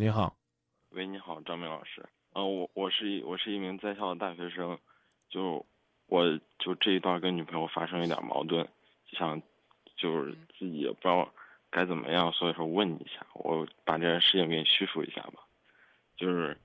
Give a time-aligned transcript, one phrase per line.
[0.00, 0.36] 你好，
[0.90, 2.08] 喂，你好，张明老师。
[2.32, 4.78] 嗯、我我是一我是一名在校的大学生，
[5.28, 5.66] 就
[6.06, 8.64] 我就这一段跟女朋友发生一点矛盾，
[9.06, 9.42] 就想
[9.96, 11.28] 就是自己也不知道
[11.68, 15.42] 该怎么样，所以说问你一下，我把这件事情给你叙述一下吧。
[16.16, 16.56] 就是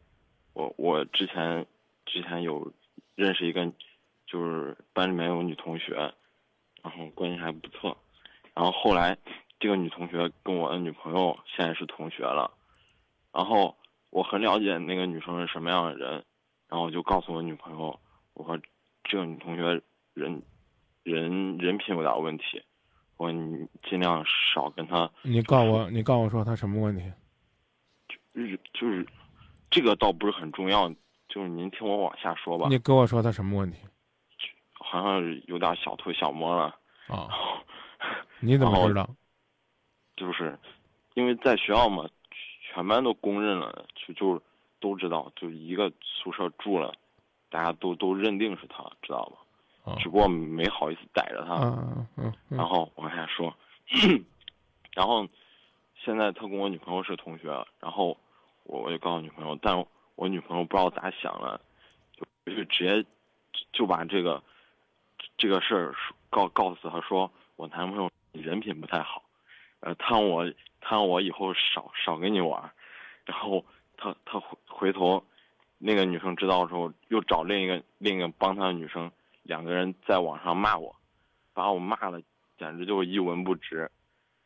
[0.54, 1.66] 我我之前
[2.06, 2.72] 之前有
[3.16, 3.66] 认识一个，
[4.28, 5.96] 就是班里面有女同学，
[6.84, 7.98] 然后关系还不错，
[8.54, 9.18] 然后后来
[9.60, 12.60] 这个女同学跟我的女朋友现在是同学了。
[13.34, 13.76] 然后
[14.12, 16.12] 我很了解那个女生是什么样的人，
[16.70, 18.00] 然后我就告诉我女朋友，
[18.34, 18.58] 我说
[19.04, 19.82] 这个女同学
[20.14, 20.42] 人
[21.04, 22.62] 人人品有点问题，
[23.18, 27.12] 我说你尽量少跟她，你告我，你告我说她什么问题？
[28.34, 29.06] 就是就是
[29.70, 30.88] 这个倒不是很重要，
[31.28, 33.80] 就是您听我往下说吧，你跟我说她什么问题
[34.74, 36.76] 好像有点小偷小摸了，
[37.08, 37.30] 啊？
[38.40, 39.10] 你怎么知道？
[40.16, 40.60] 就是
[41.16, 42.08] 因为在学校嘛，
[42.74, 44.42] 全班都公认了，就就
[44.80, 46.94] 都知道，就一个宿舍住了，
[47.50, 49.92] 大家都都认定是他，知道吧？
[49.92, 51.56] 啊只不过没好意思逮着他。
[51.56, 53.54] 嗯嗯嗯然后往下说，
[54.96, 55.28] 然后
[56.04, 58.18] 现在他跟我女朋友是同学，然后
[58.64, 61.60] 我我就告诉女朋友，但我女朋友不知道咋想了，
[62.16, 63.06] 就就直接
[63.72, 64.42] 就把这个
[65.38, 69.23] 这个事儿说告告诉他说，我男朋友人品不太好，
[69.86, 72.72] 呃，他让我他让我以后少少跟你玩，
[73.26, 73.66] 然后
[73.98, 75.22] 他他回回头
[75.78, 79.12] 那个女生知道之后，又找另一个另一个帮他的女生，
[79.42, 80.96] 两个人在网上骂我，
[81.54, 82.22] 把我骂的
[82.58, 83.92] 简直就是一文不值。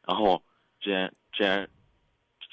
[0.04, 0.42] 然后
[0.80, 1.70] 之前之前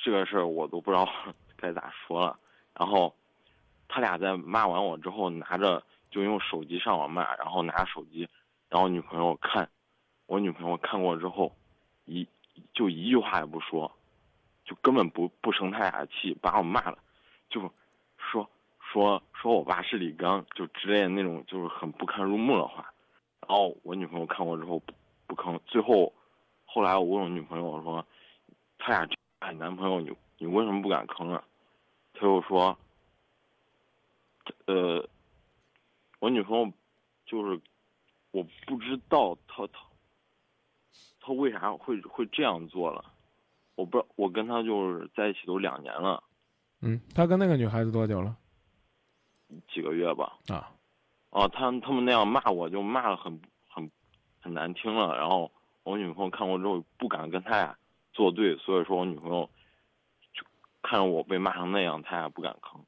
[0.03, 1.09] 这个事儿我都不知道
[1.57, 2.39] 该咋说了。
[2.79, 3.15] 然后
[3.89, 8.29] 他俩在骂完我之后，拿着就用手机上网骂，然后拿手机，
[8.69, 9.71] 然后女朋友看，
[10.27, 11.57] 我女朋友看过之后，
[12.05, 12.29] 一
[12.73, 13.91] 就一句话也不说，
[14.65, 16.99] 就根本不不生他俩气，把我骂了，
[17.49, 17.61] 就
[18.17, 18.49] 说
[18.81, 22.93] 说说我爸是李刚，就之类的那种就是很不堪入目的话。
[23.47, 24.95] 然后我女朋友看过之后不
[25.27, 26.13] 不吭，最后
[26.65, 28.07] 后来我问我女朋友我说，
[28.79, 29.09] 他俩
[29.41, 31.45] 哎男朋友，你你为什么不敢吭啊？
[32.15, 32.79] 他又说，
[34.67, 35.07] 呃，
[36.21, 36.73] 我女朋友
[37.27, 37.61] 就是
[38.31, 39.81] 我不知道她她
[41.25, 43.03] 她为啥会会这样做了，
[43.77, 46.23] 我不知道我跟他就是在一起都两年了，
[46.83, 48.37] 嗯，他跟那个女孩子多久了？
[49.73, 50.37] 几个月吧。
[50.49, 50.71] 啊，
[51.31, 53.91] 哦，他他们那样骂我，就骂的很很
[54.43, 55.17] 很难听了。
[55.17, 55.51] 然后
[55.83, 57.79] 我女朋友看过之后不敢跟他俩
[58.13, 59.49] 作对，所以说我女朋友
[60.35, 60.45] 就
[60.83, 62.79] 看着我被骂成那样，他也不敢吭。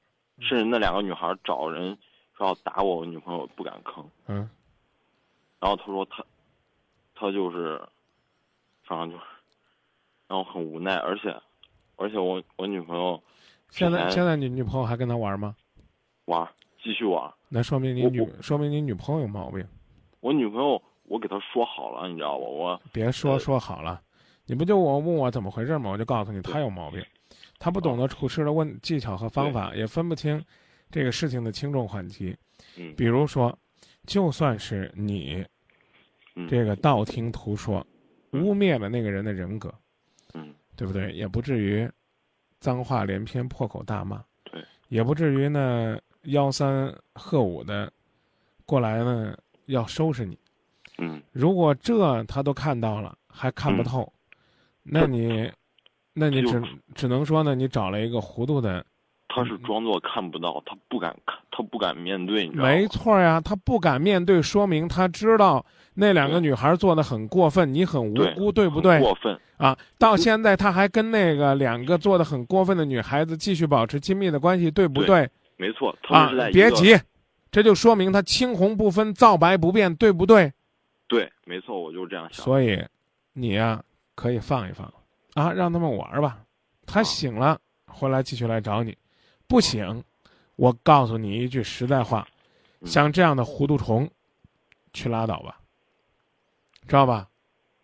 [0.41, 1.97] 甚至那两个女孩找人
[2.37, 4.05] 说要打我，我女朋友不敢吭。
[4.27, 4.51] 嗯，
[5.59, 6.23] 然后他说他，
[7.15, 7.81] 他就是，
[8.87, 9.23] 反正就是
[10.29, 11.35] 让我很无奈，而且
[11.97, 13.21] 而且我我女朋友
[13.71, 15.55] 现在现在你女朋友还跟他玩吗？
[16.27, 16.49] 玩
[16.83, 19.67] 继续玩，那说明你女说明你女朋友有毛病。
[20.21, 22.45] 我女朋友我给她说好了，你知道吧？
[22.45, 24.01] 我别说呃说好了，
[24.47, 25.91] 你不就我问我怎么回事吗？
[25.91, 27.05] 我就告诉你她有毛病，
[27.59, 30.45] 她不懂得处事的问技巧和方法，也分不清
[30.91, 32.37] 这个事情的轻重缓急。
[32.77, 33.57] 嗯比如说，
[34.07, 35.45] 就算是你
[36.35, 37.87] 嗯这个道听途说，
[38.43, 39.73] 污蔑了那个人的人格，
[40.35, 41.13] 嗯对不对？
[41.13, 41.89] 也不至于
[42.61, 47.93] 脏话连篇、破口大骂，对，也不至于呢吆三喝五的
[48.65, 49.37] 过来呢
[49.67, 50.39] 要收拾你。
[50.99, 54.13] 嗯如果这他都看到了，还看不嗯透，
[54.83, 55.51] 那你，
[56.15, 56.63] 那你只
[56.95, 58.85] 只能说呢，你找了一个糊涂的，
[59.29, 62.69] 他是装作看不到，他不敢看，他不敢面对，你知道吗？
[62.71, 65.65] 没错呀，他不敢面对，说明他知道
[65.95, 68.99] 那两个女孩做的很过分，你很无辜，对不对？
[69.01, 75.31] 过分，啊，到现在他还跟那个两个做的很过分的女孩子继续保持亲密的关系，对不对对？
[75.59, 76.99] 没错，他别急，
[77.51, 80.53] 这就说明他青红不分，皂白不变，对不对？
[81.09, 82.45] 对，没错，我就是这样想。
[82.45, 82.85] 所以，
[83.33, 83.83] 你呀、
[84.15, 84.87] 可以放一放，
[85.35, 86.39] 啊，让他们玩儿吧。
[86.85, 88.93] 他啊醒了，回来继续来找你；
[89.49, 90.03] 不行，
[90.57, 92.27] 我告诉你一句实在话，
[92.81, 94.09] 嗯像这样的糊涂虫，
[94.93, 95.59] 去拉倒吧，
[96.87, 97.29] 知道吧？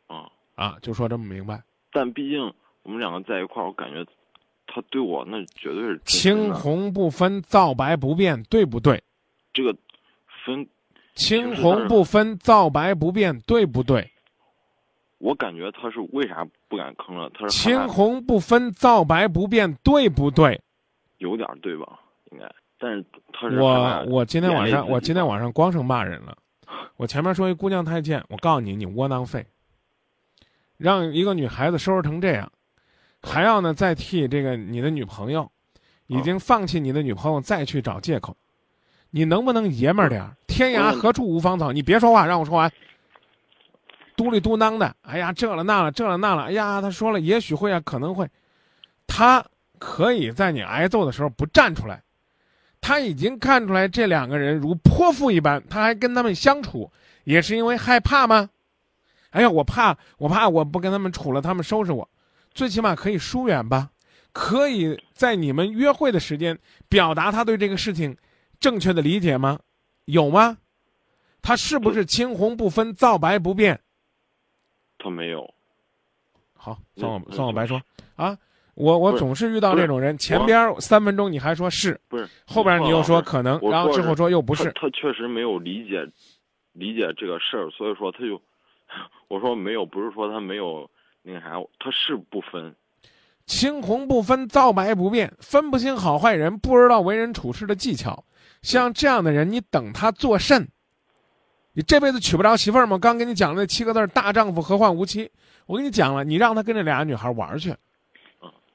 [0.07, 1.63] 啊，啊，就说这么明白。
[1.93, 4.05] 但毕竟我们两个在一块儿，我感觉
[4.67, 9.03] 他对我那绝对是青红不分，皂白不变，对不对？
[9.53, 9.77] 这个
[10.45, 10.67] 分，
[11.15, 14.11] 青红不分，皂白不变，对不对？
[15.19, 17.31] 我感觉他是为啥不敢吭了？
[17.31, 20.61] 他是青红不分，皂白不变，对不对？
[21.23, 22.01] 有点儿对吧？
[22.33, 26.37] 应该，但是他是我我今天晚上我今天晚上光剩骂人了。
[26.97, 29.47] 我前面说一姑娘太贱，我告诉你，你窝囊废，
[30.77, 32.51] 让一个女孩子收拾成这样，
[33.23, 35.51] 还要呢再替这个你的女朋友，
[36.07, 38.37] 已经放弃你的女朋友再去找借口，
[39.11, 40.37] 你能不能爷们儿点儿？
[40.49, 41.71] 天涯何处无芳草？
[41.73, 42.71] 你别说话，让我说完。
[44.17, 48.29] 嘟里嘟囔的，哎呀，这了那了，这了那了，哎呀，他说了，也许会啊，可能会，
[49.07, 49.45] 他
[49.85, 52.01] 可以在你挨揍的时候不站出来，
[52.81, 56.89] 他已经看出来这两个人如泼妇一般，他还跟他们相处，
[57.25, 58.49] 也是因为害怕吗？
[59.31, 62.09] 哎呀，我怕，我怕我不跟他们处了，他们收拾我，
[62.55, 63.91] 最起码可以疏远吧，
[64.33, 66.57] 可以在你们约会的时间
[66.89, 68.17] 表达他对这个事情
[68.61, 69.59] 正确的理解吗？
[70.05, 70.59] 有吗？
[71.43, 73.81] 他是不是青红不分、皂白不变？
[74.97, 75.53] 他没有。
[76.55, 77.83] 好，算我算我白说
[78.15, 78.39] 啊！
[78.75, 84.65] 我我总是遇到这种人，前边三分钟你还说是，不是，后边你又说可能，然后之后说又不是。
[84.73, 86.07] 他，他确实没有理解
[86.73, 88.41] 理解这个事儿，所以说他就
[89.29, 90.89] 我说没有，不是说他没有
[91.23, 92.75] 那个啥，他是不分。
[93.45, 98.25] 青红不分，皂白不变，分不清好坏人，不知道为人处事的技巧。
[98.63, 100.69] 像这样的人，你等他作甚？
[101.75, 102.97] 你这辈子娶不着媳妇儿吗？
[102.97, 105.31] 刚给你讲的那七个字儿大丈夫何患无妻”，
[105.67, 107.75] 我跟你讲了，你让他跟这俩女孩玩去，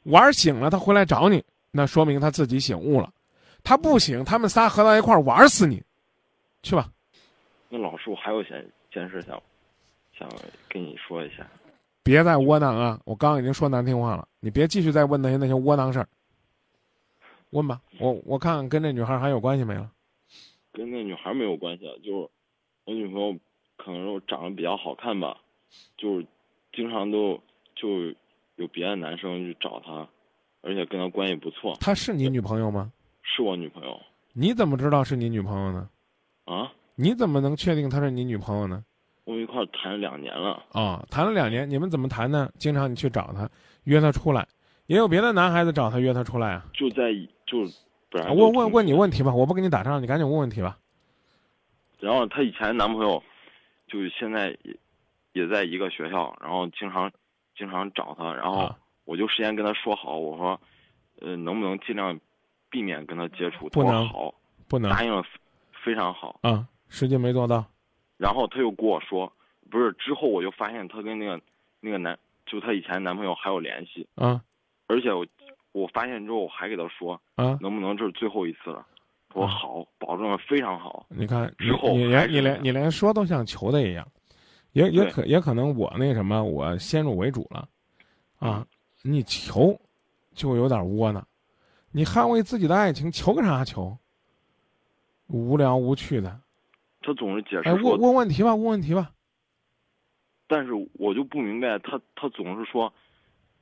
[0.07, 3.11] 玩儿醒了他回来找你，那说明他自己醒悟了。
[3.63, 5.83] 他不醒，他们仨合到一块儿玩死你，
[6.63, 6.89] 去吧。
[7.69, 9.41] 那老师，我还有件件事想
[10.17, 10.29] 想
[10.69, 11.45] 跟你说一下。
[12.03, 12.97] 别再窝囊啊！
[13.03, 16.07] 我刚刚已经说难听话了，你别继续再问那些那些窝囊事儿。
[17.49, 19.91] 问吧，我我看看跟那女孩还有关系没了。
[20.71, 22.29] 跟那女孩没有关系，啊，就是
[22.85, 23.37] 我女朋友
[23.75, 25.37] 可能是长得比较好看吧，
[25.97, 26.25] 就是
[26.71, 27.37] 经常都
[27.75, 28.13] 就
[28.57, 30.07] 有别的男生去找她，
[30.61, 32.91] 而且跟她关系不错，她是你女朋友吗？
[33.23, 33.99] 是我女朋友
[34.33, 35.89] 你怎么知道是你女朋友呢？
[36.45, 36.71] 啊。
[36.95, 38.83] 你怎么能确定她是你女朋友呢？
[39.23, 42.49] 我们一块儿谈了两年了，啊、谈了两年，你们怎么谈呢？
[42.57, 43.49] 经常你去找她，
[43.83, 44.47] 约她出来，
[44.87, 46.65] 也有别的男孩子找她约她出来啊。
[46.73, 47.13] 就在
[47.45, 47.59] 就
[48.09, 50.79] 不然问问问你问题吧，我不跟你打仗，你赶紧问问题吧。
[51.99, 53.21] 然后她以前男朋友，
[53.87, 54.75] 就是现在也
[55.33, 57.11] 也在一个学校，然后经常
[57.57, 60.59] 经常找他，然后啊我就事先跟他说好，我说，
[61.21, 62.19] 呃，能不能尽量
[62.69, 63.67] 避免跟他接触？
[63.69, 64.33] 不能好，
[64.67, 65.23] 不能答应了，
[65.83, 66.39] 非常好。
[66.43, 67.65] 啊，实际没做到。
[68.17, 69.31] 然后他又跟我说，
[69.69, 71.39] 不是，之后我就发现他跟那个
[71.79, 74.41] 那个男，就他以前男朋友还有联系，啊
[74.87, 75.25] 而且我
[75.73, 77.57] 我发现之后我还给他说，啊！
[77.61, 78.85] 能不能这是最后一次了？
[79.29, 81.05] 她说啊好，保证的非常好。
[81.09, 84.07] 你看，你之后你连你连你连说都像求的一样，
[84.77, 87.67] 也也可也可能我那什么，我先入为主了，
[88.37, 88.65] 啊，
[89.01, 89.79] 你求
[90.33, 91.27] 就有点窝囊，
[91.91, 93.97] 你捍卫自己的爱情，求个啥求？
[95.27, 96.39] 无聊无趣的，
[97.01, 99.11] 他总是解哎，释哎问问问题吧，问问题吧。
[100.47, 102.93] 但是我就不明白，他他总是说，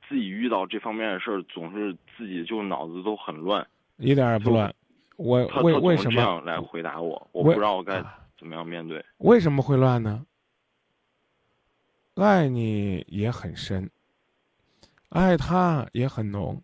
[0.08, 3.66] 自己遇到这方面的事儿，总是自己就脑子都很乱。
[3.96, 4.72] 一点也不乱。
[5.16, 7.26] 我为为什么这样来回答我？
[7.32, 9.04] 我不知道我该啊怎么样面对。
[9.18, 10.24] 为什么会乱呢？
[12.16, 13.88] 爱你也很深，
[15.10, 16.60] 爱他也很浓，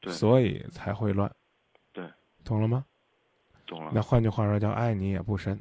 [0.00, 1.30] 对所以才会乱。
[1.92, 2.08] 对，
[2.42, 2.84] 懂了吗？
[3.66, 4.00] 懂了那。
[4.00, 5.60] 换句话说，叫爱你也不深，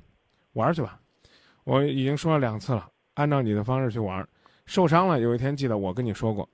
[0.53, 0.97] 玩儿去吧。
[1.65, 4.27] 我已经说了两次了，按照你的方式去玩儿。
[4.65, 6.47] 受伤了，有一天记得我跟你说过，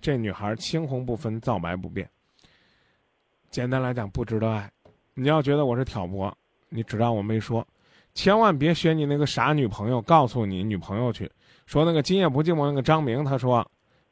[0.00, 2.08] 这女孩青红不分，皂白不变。
[3.50, 4.70] 简单来讲，不值得爱。
[5.14, 6.32] 你要觉得我是挑拨，
[6.68, 7.66] 你只当我没说。
[8.14, 11.30] 千万别学你那个傻女朋友，告诉你女朋友去
[11.68, 13.56] 说那个今夜不寂寞那个张明，他说，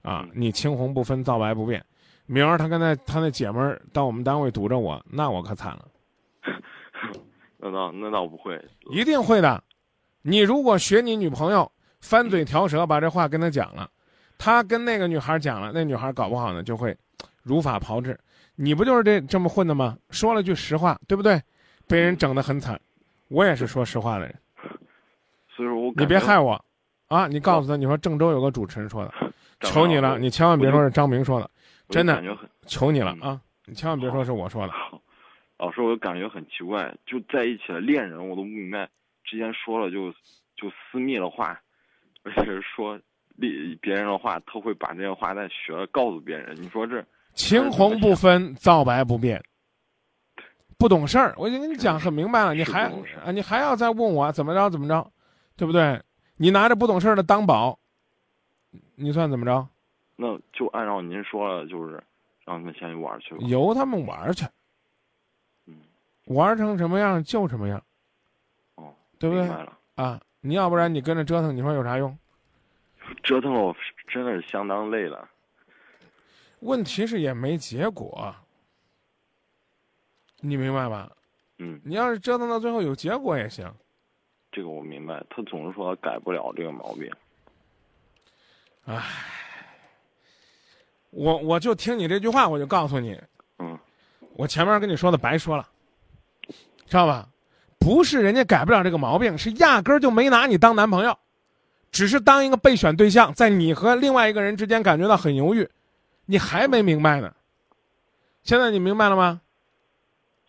[0.03, 1.83] 啊嗯，你青红不分，皂白不变。
[2.27, 5.89] 明儿他跟他他那姐们儿到我们单位堵着我，那我可惨了。
[7.57, 8.63] 那倒那倒不会。
[8.91, 9.65] 一定会的。
[10.21, 11.73] 你如果学你女朋友
[12.03, 13.89] 翻嘴调舌，把这话跟她讲了，
[14.37, 16.95] 她跟那个女孩讲了，那女孩搞不好呢就会
[17.43, 18.21] 如法炮制。
[18.55, 19.97] 你不就是这这么混的吗？
[20.11, 21.41] 说了句实话，对不对？
[21.89, 22.79] 被人整得很惨。
[23.29, 24.35] 我也是说实话的人，
[25.57, 26.63] 所以说我你别害我
[27.09, 27.27] 啊！
[27.27, 29.15] 你告诉他，你说郑州有个主持人说的，
[29.61, 31.49] 求你了，你千万别说是张明说的，
[31.89, 32.23] 真的
[32.67, 33.41] 求你了嗯啊！
[33.65, 34.73] 你千万别说是我说的。
[35.59, 38.89] 老师，我就感觉很奇怪，就在一起的恋人，我都不明白，
[39.25, 40.13] 之前说了就
[40.57, 41.59] 就私密的话，
[42.25, 42.99] 而且是说
[43.41, 46.55] 别别人的话，他会把这些话再学了告诉别人。
[46.61, 47.03] 你说这
[47.35, 49.43] 青红不分，皂白不变。
[50.79, 52.83] 不懂事儿，我已经跟你讲很明白了，你还
[53.25, 55.11] 啊，你还要再问我怎么着怎么着，
[55.57, 55.99] 对不对？
[56.37, 57.79] 你拿着不懂事儿的当宝，
[58.95, 59.69] 你算怎么着？
[60.17, 62.03] 那就按照您说的，就是
[62.45, 63.39] 让他们先去玩去吧。
[63.43, 64.47] 由他们玩儿去，
[65.67, 65.77] 嗯，
[66.27, 67.83] 玩儿成什么样就什么样
[68.77, 69.49] 哦，对不对
[69.95, 70.21] 啊！
[70.41, 72.17] 你要不然你跟着折腾，你说有啥用？
[73.23, 73.77] 折腾了我
[74.09, 75.29] 真的是相当累了。
[76.61, 78.35] 问题是也没结果，
[80.41, 81.11] 你明白吧？
[81.59, 83.71] 嗯，你要是折腾到最后有结果也行。
[84.57, 85.23] 这个我明白。
[85.29, 87.13] 他总是说他改不了这个毛病。
[88.87, 89.03] 唉，
[91.11, 93.21] 我我就听你这句话，我就告诉你，
[93.59, 93.79] 嗯，
[94.33, 95.69] 我前面跟你说的白说了，
[96.87, 97.29] 知道吧？
[97.79, 101.19] 不是人家改不了这个毛病，是压根儿就没拿你当男朋友，
[101.93, 105.69] 只是当一个备选对象，在你和另外一个人之间感觉到很犹豫，
[106.25, 107.35] 你还没明白呢。
[108.43, 109.43] 现在你明白了吗？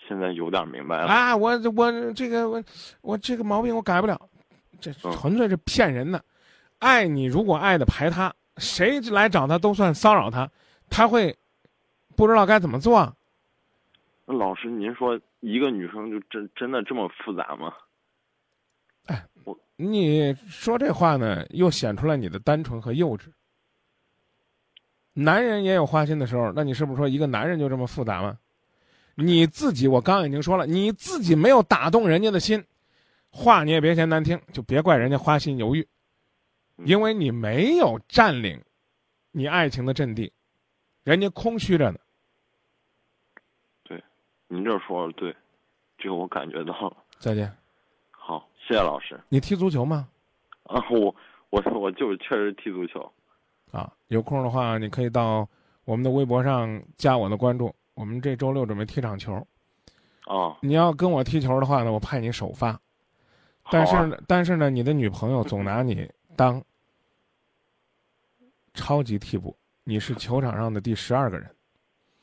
[0.07, 1.07] 现在有点明白了。
[1.07, 2.63] 啊，我我这个我
[3.01, 4.19] 我这个毛病我改不了，
[4.79, 6.23] 这嗯纯粹是骗人的。
[6.79, 10.49] 爱你如果爱的排他，谁来找他都算骚扰他，
[10.89, 11.35] 他会
[12.15, 13.13] 不知道该怎么做。
[14.25, 17.73] 那老师，您说一个女生就真真的这么复杂吗？
[19.07, 23.25] 哎，我你说这话呢，又显出来你的单纯和幼稚。
[25.13, 28.37] 男人也有花心的时候，那你是不是说一个男人就这么复杂吗？
[29.19, 32.63] 你自己，我刚刚已经说了，你自己没有打动人家的心，
[33.31, 35.87] 话你也别嫌难听，就别怪人家花心犹豫，
[36.85, 38.61] 因为你没有占领
[39.31, 40.31] 你爱情的阵地，
[41.03, 41.97] 人家空虚着呢。
[43.83, 44.03] 对
[44.47, 45.35] 您这说的对，
[45.97, 46.97] 这个我感觉到了。
[47.17, 47.51] 再见。
[48.11, 49.19] 好，谢谢老师。
[49.29, 50.07] 你踢足球吗？
[50.65, 51.15] 啊，我
[51.49, 53.11] 我我就是确实踢足球。
[53.71, 55.49] 啊，有空的话，你可以到
[55.85, 57.73] 我们的微博上加我的关注。
[57.97, 59.33] 我们这周六准备踢场球，
[60.25, 62.79] 啊，你要跟我踢球的话呢，我派你首发。
[63.71, 66.63] 但是呢，但是呢，你的女朋友总拿你当
[68.75, 71.49] 超级替补，你是球场上的第十二个人。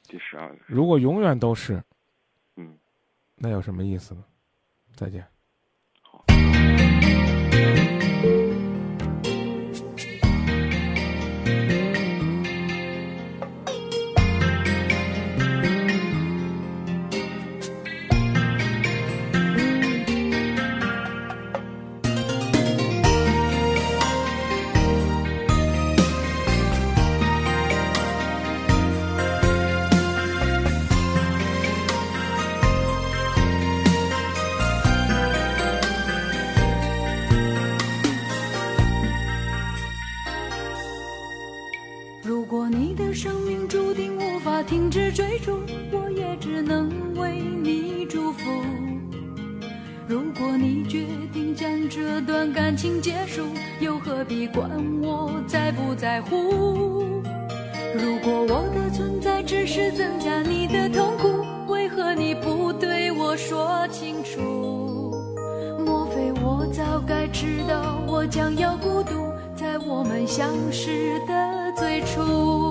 [0.05, 1.83] 第十二个，如果永远都是，
[2.55, 2.79] 嗯，
[3.35, 4.23] 那有什么意思呢？
[4.95, 5.27] 再见。
[50.25, 53.43] 如果你决定将这段感情结束，
[53.79, 54.71] 又何必管
[55.03, 57.23] 我在不在乎？
[57.95, 65.13] 如果我的存在只是增加你的痛苦，为何你不对我说清楚？
[65.85, 72.64] 莫非我早该知道我将要孤独，在我们相识的最初。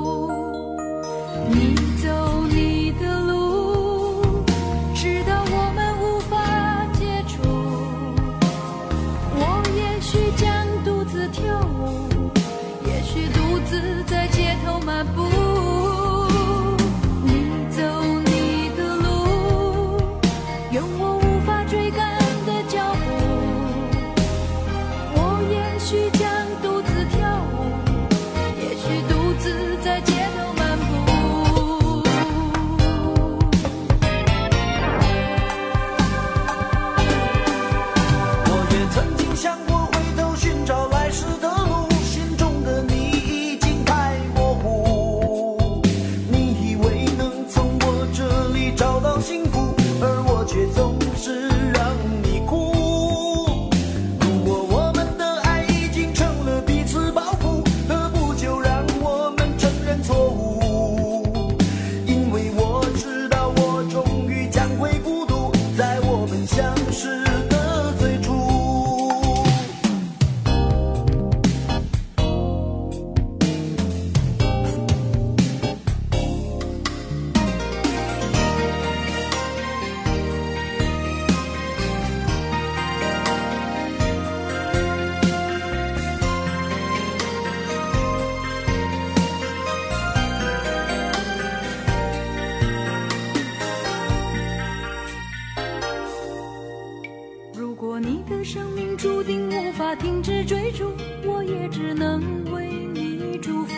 [98.43, 100.91] 生命注定无法停止追逐
[101.25, 102.21] 我也只能
[102.51, 103.73] 为你祝福。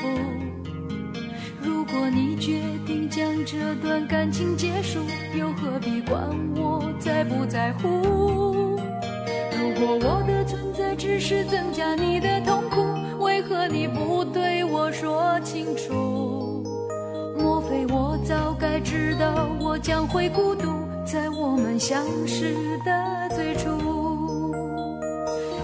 [1.61, 4.99] 如果你决定将这段感情结束
[5.37, 6.19] 又何必管
[6.55, 8.79] 我在不在乎？
[9.51, 12.83] 如果我的存在只是增加你的痛苦
[13.23, 16.63] 为何你不对我说清楚？
[17.37, 23.24] 莫非我早该知道我将会孤独在我们相识的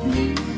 [0.04, 0.51] 你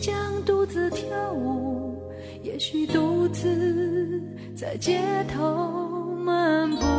[0.00, 2.02] 将独自跳舞
[2.42, 4.22] 也许独自
[4.54, 5.00] 在街
[5.34, 6.95] 头漫步。